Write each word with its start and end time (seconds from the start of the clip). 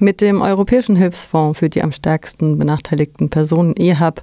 Mit 0.00 0.20
dem 0.20 0.42
Europäischen 0.42 0.94
Hilfsfonds 0.94 1.58
für 1.58 1.68
die 1.68 1.82
am 1.82 1.90
stärksten 1.90 2.56
benachteiligten 2.56 3.30
Personen 3.30 3.74
EHAB 3.76 4.22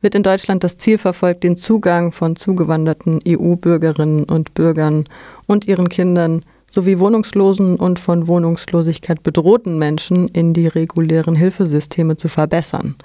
wird 0.00 0.14
in 0.14 0.22
Deutschland 0.22 0.64
das 0.64 0.78
Ziel 0.78 0.96
verfolgt, 0.96 1.44
den 1.44 1.58
Zugang 1.58 2.10
von 2.10 2.36
zugewanderten 2.36 3.20
EU-Bürgerinnen 3.28 4.24
und 4.24 4.54
Bürgern 4.54 5.04
und 5.46 5.66
ihren 5.66 5.90
Kindern 5.90 6.40
sowie 6.70 6.98
Wohnungslosen 6.98 7.76
und 7.76 7.98
von 7.98 8.26
Wohnungslosigkeit 8.28 9.22
bedrohten 9.22 9.78
Menschen 9.78 10.26
in 10.28 10.54
die 10.54 10.68
regulären 10.68 11.36
Hilfesysteme 11.36 12.16
zu 12.16 12.28
verbessern. 12.28 12.96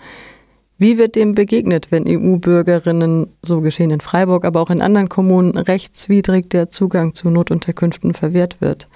Wie 0.78 0.98
wird 0.98 1.16
dem 1.16 1.36
begegnet, 1.36 1.92
wenn 1.92 2.06
EU-Bürgerinnen, 2.08 3.28
so 3.44 3.60
geschehen 3.60 3.92
in 3.92 4.00
Freiburg, 4.00 4.46
aber 4.46 4.62
auch 4.62 4.70
in 4.70 4.82
anderen 4.82 5.10
Kommunen, 5.10 5.58
rechtswidrig 5.58 6.50
der 6.50 6.70
Zugang 6.70 7.14
zu 7.14 7.30
Notunterkünften 7.30 8.14
verwehrt 8.14 8.62
wird? 8.62 8.88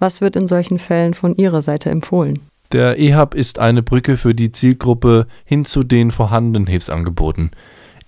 Was 0.00 0.20
wird 0.20 0.34
in 0.34 0.48
solchen 0.48 0.78
Fällen 0.78 1.14
von 1.14 1.36
Ihrer 1.36 1.62
Seite 1.62 1.90
empfohlen? 1.90 2.38
Der 2.72 2.98
EHAB 2.98 3.34
ist 3.34 3.58
eine 3.58 3.82
Brücke 3.82 4.16
für 4.16 4.34
die 4.34 4.50
Zielgruppe 4.50 5.26
hin 5.44 5.64
zu 5.64 5.82
den 5.82 6.10
vorhandenen 6.10 6.66
Hilfsangeboten. 6.66 7.50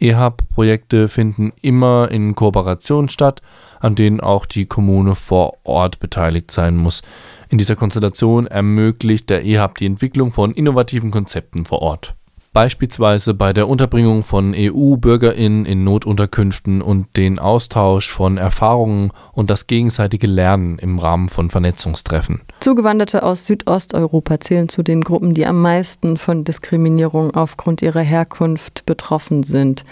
EHAB-Projekte 0.00 1.08
finden 1.08 1.52
immer 1.60 2.10
in 2.10 2.34
Kooperation 2.34 3.08
statt, 3.08 3.42
an 3.78 3.94
denen 3.94 4.20
auch 4.20 4.46
die 4.46 4.66
Kommune 4.66 5.14
vor 5.14 5.58
Ort 5.64 6.00
beteiligt 6.00 6.50
sein 6.50 6.76
muss. 6.76 7.02
In 7.50 7.58
dieser 7.58 7.76
Konstellation 7.76 8.46
ermöglicht 8.46 9.30
der 9.30 9.44
EHAB 9.44 9.78
die 9.78 9.86
Entwicklung 9.86 10.32
von 10.32 10.52
innovativen 10.52 11.10
Konzepten 11.10 11.64
vor 11.64 11.82
Ort 11.82 12.14
beispielsweise 12.52 13.34
bei 13.34 13.52
der 13.52 13.68
Unterbringung 13.68 14.22
von 14.22 14.54
EU-Bürgerinnen 14.56 15.64
in 15.64 15.84
Notunterkünften 15.84 16.82
und 16.82 17.16
den 17.16 17.38
Austausch 17.38 18.10
von 18.10 18.36
Erfahrungen 18.36 19.10
und 19.32 19.50
das 19.50 19.66
gegenseitige 19.66 20.26
Lernen 20.26 20.78
im 20.78 20.98
Rahmen 20.98 21.28
von 21.28 21.50
Vernetzungstreffen. 21.50 22.42
Zugewanderte 22.60 23.22
aus 23.22 23.46
Südosteuropa 23.46 24.40
zählen 24.40 24.68
zu 24.68 24.82
den 24.82 25.00
Gruppen, 25.00 25.34
die 25.34 25.46
am 25.46 25.62
meisten 25.62 26.18
von 26.18 26.44
Diskriminierung 26.44 27.32
aufgrund 27.32 27.82
ihrer 27.82 28.00
Herkunft 28.00 28.84
betroffen 28.86 29.42
sind. 29.42 29.84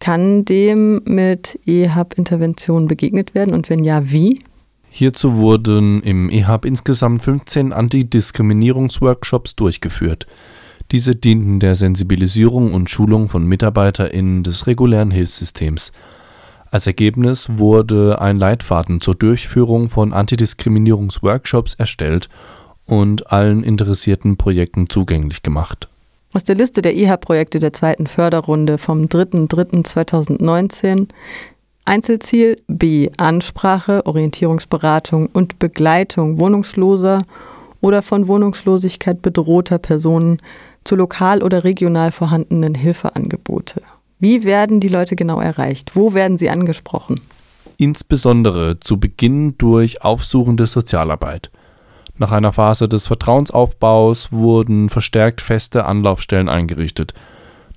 Kann 0.00 0.44
dem 0.44 1.00
mit 1.04 1.58
EHAB-Interventionen 1.64 2.88
begegnet 2.88 3.34
werden 3.34 3.54
und 3.54 3.70
wenn 3.70 3.84
ja, 3.84 4.10
wie? 4.10 4.42
Hierzu 4.90 5.36
wurden 5.36 6.02
im 6.02 6.28
EHAB 6.28 6.64
insgesamt 6.66 7.22
15 7.22 7.72
Antidiskriminierungsworkshops 7.72 9.56
durchgeführt. 9.56 10.26
Diese 10.92 11.14
dienten 11.14 11.60
der 11.60 11.74
Sensibilisierung 11.74 12.74
und 12.74 12.90
Schulung 12.90 13.28
von 13.28 13.46
MitarbeiterInnen 13.46 14.42
des 14.42 14.66
regulären 14.66 15.10
Hilfssystems. 15.10 15.92
Als 16.70 16.86
Ergebnis 16.86 17.56
wurde 17.56 18.20
ein 18.20 18.38
Leitfaden 18.38 19.00
zur 19.00 19.14
Durchführung 19.14 19.88
von 19.88 20.12
Antidiskriminierungsworkshops 20.12 21.74
erstellt 21.74 22.28
und 22.86 23.32
allen 23.32 23.62
interessierten 23.62 24.36
Projekten 24.36 24.90
zugänglich 24.90 25.42
gemacht. 25.42 25.88
Aus 26.32 26.44
der 26.44 26.56
Liste 26.56 26.82
der 26.82 26.96
IHA-Projekte 26.96 27.60
der 27.60 27.72
zweiten 27.72 28.08
Förderrunde 28.08 28.78
vom 28.78 29.04
3.3.2019 29.04 31.06
Einzelziel 31.84 32.56
B 32.66 33.10
Ansprache, 33.18 34.06
Orientierungsberatung 34.06 35.28
und 35.32 35.58
Begleitung 35.58 36.40
wohnungsloser 36.40 37.20
oder 37.80 38.02
von 38.02 38.26
Wohnungslosigkeit 38.26 39.22
bedrohter 39.22 39.78
Personen 39.78 40.40
zu 40.84 40.96
lokal 40.96 41.42
oder 41.42 41.64
regional 41.64 42.12
vorhandenen 42.12 42.74
Hilfeangebote. 42.74 43.82
Wie 44.18 44.44
werden 44.44 44.80
die 44.80 44.88
Leute 44.88 45.16
genau 45.16 45.40
erreicht? 45.40 45.92
Wo 45.94 46.14
werden 46.14 46.38
sie 46.38 46.50
angesprochen? 46.50 47.20
Insbesondere 47.76 48.78
zu 48.78 49.00
Beginn 49.00 49.58
durch 49.58 50.02
aufsuchende 50.02 50.66
Sozialarbeit. 50.66 51.50
Nach 52.16 52.30
einer 52.30 52.52
Phase 52.52 52.88
des 52.88 53.08
Vertrauensaufbaus 53.08 54.30
wurden 54.30 54.88
verstärkt 54.88 55.40
feste 55.40 55.84
Anlaufstellen 55.84 56.48
eingerichtet. 56.48 57.12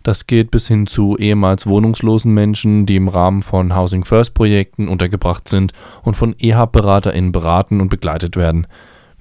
Das 0.04 0.28
geht 0.28 0.52
bis 0.52 0.68
hin 0.68 0.86
zu 0.86 1.18
ehemals 1.18 1.66
wohnungslosen 1.66 2.34
Menschen, 2.34 2.86
die 2.86 2.96
im 2.96 3.08
Rahmen 3.08 3.42
von 3.42 3.76
Housing 3.76 4.06
First 4.06 4.36
Projekten 4.36 4.88
untergebracht 4.88 5.50
sind 5.50 5.74
und 6.04 6.16
von 6.16 6.36
EHAB-BeraterInnen 6.38 7.32
beraten 7.32 7.82
und 7.82 7.90
begleitet 7.90 8.38
werden, 8.38 8.68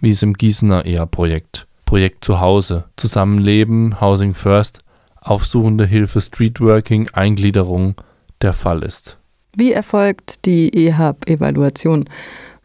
wie 0.00 0.10
es 0.10 0.22
im 0.22 0.34
Gießener 0.34 0.84
EHAB-Projekt 0.84 1.65
Projekt 1.86 2.24
Zuhause, 2.24 2.84
Zusammenleben, 2.96 4.00
Housing 4.00 4.34
First, 4.34 4.80
aufsuchende 5.22 5.86
Hilfe 5.86 6.20
Streetworking, 6.20 7.08
Eingliederung 7.14 7.94
der 8.42 8.52
Fall 8.52 8.82
ist. 8.82 9.16
Wie 9.56 9.72
erfolgt 9.72 10.44
die 10.44 10.86
EHAB-Evaluation? 10.86 12.04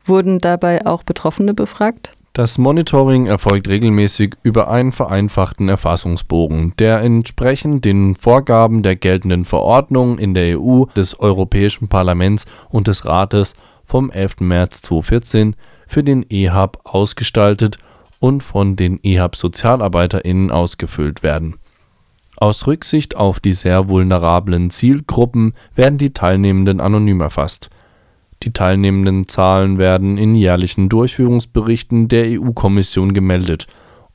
Wurden 0.03 0.39
dabei 0.39 0.85
auch 0.85 1.03
Betroffene 1.03 1.53
befragt? 1.53 2.11
Das 2.33 2.57
Monitoring 2.57 3.25
erfolgt 3.25 3.67
regelmäßig 3.67 4.35
über 4.41 4.69
einen 4.69 4.93
vereinfachten 4.93 5.67
Erfassungsbogen, 5.67 6.73
der 6.79 7.01
entsprechend 7.01 7.83
den 7.83 8.15
Vorgaben 8.15 8.83
der 8.83 8.95
geltenden 8.95 9.43
Verordnung 9.43 10.17
in 10.17 10.33
der 10.33 10.59
EU 10.59 10.85
des 10.95 11.19
Europäischen 11.19 11.89
Parlaments 11.89 12.45
und 12.69 12.87
des 12.87 13.05
Rates 13.05 13.53
vom 13.83 14.09
11. 14.09 14.39
März 14.39 14.81
2014 14.83 15.55
für 15.87 16.03
den 16.03 16.25
EHAB 16.29 16.79
ausgestaltet 16.85 17.77
und 18.21 18.43
von 18.43 18.77
den 18.77 18.99
EHAB-SozialarbeiterInnen 19.03 20.51
ausgefüllt 20.51 21.23
werden. 21.23 21.55
Aus 22.37 22.65
Rücksicht 22.67 23.17
auf 23.17 23.39
die 23.39 23.53
sehr 23.53 23.89
vulnerablen 23.89 24.69
Zielgruppen 24.69 25.53
werden 25.75 25.97
die 25.97 26.13
Teilnehmenden 26.13 26.79
anonym 26.79 27.19
erfasst. 27.19 27.69
Die 28.43 28.53
teilnehmenden 28.53 29.27
Zahlen 29.27 29.77
werden 29.77 30.17
in 30.17 30.35
jährlichen 30.35 30.87
Durchführungsberichten 30.87 32.07
der 32.07 32.39
EU-Kommission 32.39 33.13
gemeldet 33.13 33.67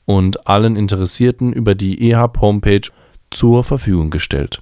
und 0.05 0.47
allen 0.47 0.75
Interessierten 0.77 1.53
über 1.53 1.75
die 1.75 2.09
EHAB-Homepage 2.09 2.89
zur 3.29 3.63
Verfügung 3.63 4.09
gestellt. 4.09 4.61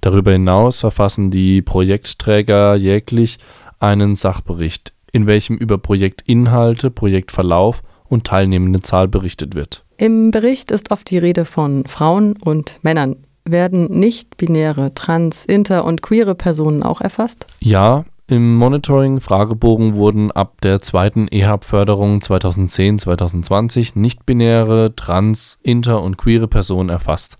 Darüber 0.00 0.32
hinaus 0.32 0.80
verfassen 0.80 1.30
die 1.30 1.60
Projektträger 1.60 2.74
jährlich 2.74 3.38
einen 3.80 4.16
Sachbericht, 4.16 4.92
in 5.12 5.26
welchem 5.26 5.56
über 5.56 5.76
Projektinhalte, 5.76 6.90
Projektverlauf 6.90 7.82
und 8.08 8.24
Teilnehmendenzahl 8.24 9.08
berichtet 9.08 9.54
wird. 9.54 9.84
Im 9.96 10.30
Bericht 10.30 10.70
ist 10.70 10.90
oft 10.90 11.10
die 11.10 11.18
Rede 11.18 11.44
von 11.44 11.84
Frauen 11.86 12.36
und 12.36 12.78
Männern. 12.82 13.16
Werden 13.44 13.98
nicht-binäre, 13.98 14.94
trans-, 14.94 15.44
inter- 15.44 15.84
und 15.84 16.02
queere 16.02 16.34
Personen 16.34 16.82
auch 16.82 17.00
erfasst? 17.00 17.46
Ja, 17.60 18.04
im 18.30 18.56
Monitoring-Fragebogen 18.56 19.94
wurden 19.94 20.30
ab 20.30 20.60
der 20.60 20.82
zweiten 20.82 21.28
EHAB-Förderung 21.28 22.18
2010-2020 22.18 23.98
nicht-binäre, 23.98 24.94
trans-, 24.94 25.58
inter- 25.62 26.02
und 26.02 26.18
queere 26.18 26.46
Personen 26.46 26.90
erfasst. 26.90 27.38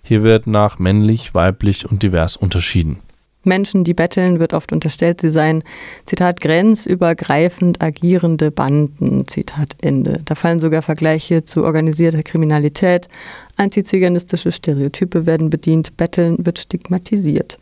Hier 0.00 0.22
wird 0.22 0.46
nach 0.46 0.78
männlich, 0.78 1.34
weiblich 1.34 1.90
und 1.90 2.04
divers 2.04 2.36
unterschieden. 2.36 3.00
Menschen, 3.44 3.84
die 3.84 3.94
betteln, 3.94 4.38
wird 4.38 4.54
oft 4.54 4.72
unterstellt, 4.72 5.20
sie 5.20 5.30
seien, 5.30 5.62
Zitat, 6.06 6.40
grenzübergreifend 6.40 7.82
agierende 7.82 8.50
Banden, 8.50 9.26
Zitat 9.26 9.76
Ende. 9.82 10.20
Da 10.24 10.34
fallen 10.34 10.60
sogar 10.60 10.82
Vergleiche 10.82 11.44
zu 11.44 11.64
organisierter 11.64 12.22
Kriminalität, 12.22 13.08
antiziganistische 13.56 14.52
Stereotype 14.52 15.26
werden 15.26 15.50
bedient, 15.50 15.96
betteln 15.96 16.44
wird 16.44 16.58
stigmatisiert. 16.58 17.58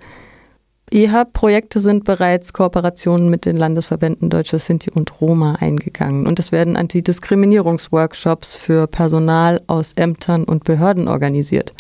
EHAB-Projekte 0.93 1.79
sind 1.79 2.05
bereits 2.05 2.53
Kooperationen 2.53 3.31
mit 3.31 3.47
den 3.47 3.57
Landesverbänden 3.57 4.29
Deutsche 4.29 4.59
Sinti 4.59 4.91
und 4.93 5.21
Roma 5.21 5.55
eingegangen 5.61 6.27
und 6.27 6.41
es 6.41 6.51
werden 6.51 6.77
Antidiskriminierungsworkshops 6.77 8.55
für 8.55 8.89
Personal 8.89 9.61
aus 9.69 9.93
Ämtern 9.93 10.43
und 10.43 10.65
Behörden 10.65 11.07
organisiert. 11.07 11.75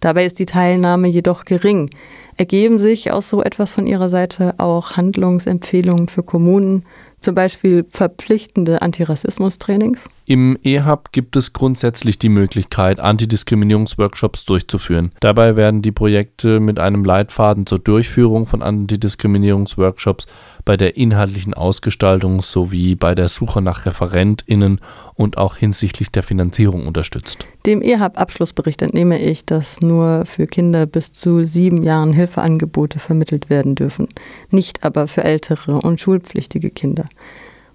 Dabei 0.00 0.24
ist 0.24 0.38
die 0.38 0.46
Teilnahme 0.46 1.08
jedoch 1.08 1.44
gering. 1.44 1.90
Ergeben 2.36 2.78
sich 2.78 3.12
aus 3.12 3.28
so 3.28 3.42
etwas 3.42 3.70
von 3.70 3.86
Ihrer 3.86 4.08
Seite 4.08 4.54
auch 4.58 4.96
Handlungsempfehlungen 4.96 6.08
für 6.08 6.22
Kommunen, 6.22 6.84
zum 7.22 7.34
Beispiel 7.34 7.86
verpflichtende 7.88 8.82
Antirassismus-Trainings? 8.82 10.04
Im 10.26 10.58
EHAB 10.62 11.12
gibt 11.12 11.36
es 11.36 11.52
grundsätzlich 11.52 12.18
die 12.18 12.28
Möglichkeit, 12.28 13.00
Antidiskriminierungsworkshops 13.00 14.44
durchzuführen. 14.44 15.12
Dabei 15.20 15.56
werden 15.56 15.82
die 15.82 15.92
Projekte 15.92 16.60
mit 16.60 16.78
einem 16.78 17.04
Leitfaden 17.04 17.66
zur 17.66 17.78
Durchführung 17.78 18.46
von 18.46 18.62
Antidiskriminierungsworkshops 18.62 20.26
bei 20.64 20.76
der 20.76 20.96
inhaltlichen 20.96 21.54
Ausgestaltung 21.54 22.42
sowie 22.42 22.94
bei 22.94 23.14
der 23.14 23.28
Suche 23.28 23.62
nach 23.62 23.84
ReferentInnen 23.86 24.80
und 25.14 25.38
auch 25.38 25.56
hinsichtlich 25.56 26.10
der 26.10 26.22
Finanzierung 26.22 26.86
unterstützt. 26.86 27.46
Dem 27.66 27.82
EHAB-Abschlussbericht 27.82 28.82
entnehme 28.82 29.20
ich, 29.20 29.44
dass 29.44 29.80
nur 29.80 30.24
für 30.26 30.46
Kinder 30.46 30.86
bis 30.86 31.12
zu 31.12 31.44
sieben 31.44 31.82
Jahren 31.82 32.12
Hilfeangebote 32.22 33.00
vermittelt 33.00 33.50
werden 33.50 33.74
dürfen, 33.74 34.08
nicht 34.50 34.84
aber 34.84 35.08
für 35.08 35.24
ältere 35.24 35.80
und 35.80 35.98
schulpflichtige 35.98 36.70
Kinder. 36.70 37.08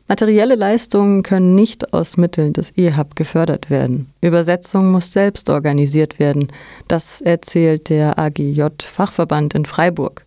Materielle 0.07 0.55
Leistungen 0.55 1.21
können 1.21 1.53
nicht 1.53 1.93
aus 1.93 2.15
Mitteln 2.15 2.53
des 2.53 2.71
EHAB 2.77 3.17
gefördert 3.17 3.69
werden. 3.69 4.07
Übersetzung 4.21 4.89
muss 4.89 5.11
selbst 5.11 5.49
organisiert 5.49 6.17
werden. 6.17 6.47
Das 6.87 7.19
erzählt 7.19 7.89
der 7.89 8.17
AGJ-Fachverband 8.17 9.53
in 9.53 9.65
Freiburg. 9.65 10.25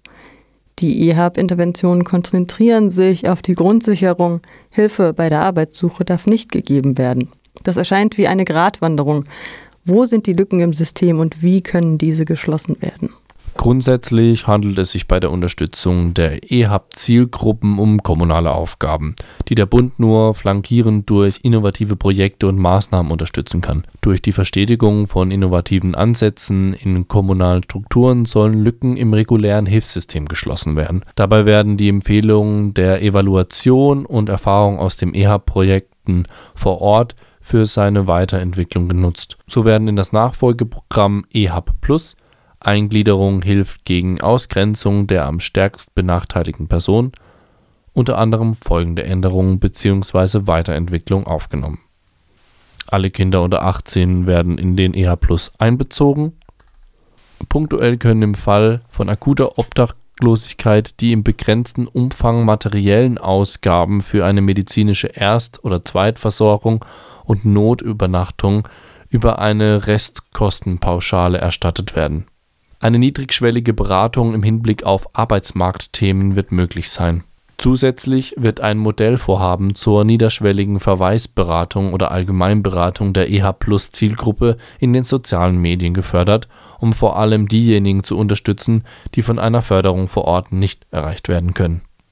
Die 0.80 1.08
EHAB-Interventionen 1.08 2.04
konzentrieren 2.04 2.90
sich 2.90 3.28
auf 3.28 3.40
die 3.40 3.54
Grundsicherung, 3.54 4.40
Hilfe 4.68 5.14
bei 5.14 5.30
der 5.30 5.40
Arbeitssuche 5.40 6.04
darf 6.04 6.26
nicht 6.26 6.52
gegeben 6.52 6.98
werden. 6.98 7.30
Das 7.62 7.78
erscheint 7.78 8.18
wie 8.18 8.28
eine 8.28 8.44
Gratwanderung. 8.44 9.24
Wo 9.86 10.04
sind 10.04 10.26
die 10.26 10.34
Lücken 10.34 10.60
im 10.60 10.74
System 10.74 11.20
und 11.20 11.42
wie 11.42 11.62
können 11.62 11.96
diese 11.96 12.26
geschlossen 12.26 12.76
werden? 12.80 13.10
Grundsätzlich 13.56 14.46
handelt 14.46 14.78
es 14.78 14.92
sich 14.92 15.06
bei 15.06 15.20
der 15.20 15.30
Unterstützung 15.30 16.14
der 16.14 16.50
EHAB-Zielgruppen 16.50 17.78
um 17.78 18.02
kommunale 18.02 18.52
Aufgaben, 18.52 19.14
die 19.48 19.54
der 19.54 19.66
Bund 19.66 19.98
nur 19.98 20.34
flankierend 20.34 21.08
durch 21.10 21.40
innovative 21.42 21.96
Projekte 21.96 22.46
und 22.48 22.58
Maßnahmen 22.58 23.12
unterstützen 23.12 23.60
kann. 23.60 23.84
Durch 24.00 24.22
die 24.22 24.32
Verstetigung 24.32 25.06
von 25.06 25.30
innovativen 25.30 25.94
Ansätzen 25.94 26.74
in 26.74 27.08
kommunalen 27.08 27.62
Strukturen 27.62 28.24
sollen 28.24 28.62
Lücken 28.62 28.96
im 28.96 29.12
regulären 29.12 29.66
Hilfssystem 29.66 30.26
geschlossen 30.26 30.76
werden. 30.76 31.04
Dabei 31.14 31.44
werden 31.44 31.76
die 31.76 31.88
Empfehlungen 31.88 32.74
der 32.74 33.02
Evaluation 33.02 34.06
und 34.06 34.28
Erfahrungen 34.28 34.78
aus 34.78 34.96
den 34.96 35.14
EHAB-Projekten 35.14 36.26
vor 36.54 36.80
Ort 36.80 37.14
für 37.40 37.66
seine 37.66 38.06
Weiterentwicklung 38.06 38.88
genutzt. 38.88 39.36
So 39.48 39.64
werden 39.64 39.88
in 39.88 39.96
das 39.96 40.12
Nachfolgeprogramm 40.12 41.24
EHAB 41.32 41.72
Plus 41.80 42.16
Eingliederung 42.60 43.42
hilft 43.42 43.84
gegen 43.84 44.20
Ausgrenzung 44.20 45.06
der 45.06 45.24
am 45.26 45.40
stärkst 45.40 45.94
benachteiligten 45.94 46.68
Person, 46.68 47.12
unter 47.94 48.18
anderem 48.18 48.54
folgende 48.54 49.02
Änderungen 49.02 49.58
bzw. 49.58 50.46
Weiterentwicklung 50.46 51.26
aufgenommen: 51.26 51.80
Alle 52.86 53.10
Kinder 53.10 53.42
unter 53.42 53.62
18 53.62 54.26
werden 54.26 54.58
in 54.58 54.76
den 54.76 54.94
EH+ 54.94 55.18
einbezogen. 55.58 56.32
Punktuell 57.48 57.96
können 57.96 58.22
im 58.22 58.34
Fall 58.34 58.82
von 58.90 59.08
akuter 59.08 59.58
Obdachlosigkeit 59.58 61.00
die 61.00 61.12
im 61.12 61.24
begrenzten 61.24 61.86
Umfang 61.86 62.44
materiellen 62.44 63.16
Ausgaben 63.16 64.02
für 64.02 64.26
eine 64.26 64.42
medizinische 64.42 65.06
Erst 65.08 65.64
oder 65.64 65.82
Zweitversorgung 65.82 66.84
und 67.24 67.46
Notübernachtung 67.46 68.68
über 69.08 69.38
eine 69.38 69.86
Restkostenpauschale 69.86 71.38
erstattet 71.38 71.96
werden 71.96 72.26
eine 72.80 72.98
niedrigschwellige 72.98 73.74
Beratung 73.74 74.34
im 74.34 74.42
Hinblick 74.42 74.84
auf 74.84 75.14
Arbeitsmarktthemen 75.14 76.34
wird 76.34 76.50
möglich 76.50 76.90
sein. 76.90 77.22
Zusätzlich 77.58 78.34
wird 78.38 78.60
ein 78.60 78.78
Modellvorhaben 78.78 79.74
zur 79.74 80.04
niederschwelligen 80.04 80.80
Verweisberatung 80.80 81.92
oder 81.92 82.10
Allgemeinberatung 82.10 83.12
der 83.12 83.30
EH-Plus-Zielgruppe 83.30 84.56
in 84.78 84.94
den 84.94 85.04
sozialen 85.04 85.58
Medien 85.58 85.92
gefördert, 85.92 86.48
um 86.78 86.94
vor 86.94 87.18
allem 87.18 87.48
diejenigen 87.48 88.02
zu 88.02 88.16
unterstützen, 88.16 88.84
die 89.14 89.22
von 89.22 89.38
einer 89.38 89.60
Förderung 89.60 90.08
vor 90.08 90.24
Ort 90.24 90.52
nicht 90.52 90.86
erreicht 90.90 91.28
werden 91.28 91.52
können 91.52 91.82